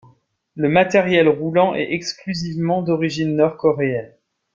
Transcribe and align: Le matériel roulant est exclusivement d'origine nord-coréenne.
Le 0.55 0.67
matériel 0.67 1.29
roulant 1.29 1.75
est 1.75 1.93
exclusivement 1.93 2.81
d'origine 2.81 3.35
nord-coréenne. 3.35 4.11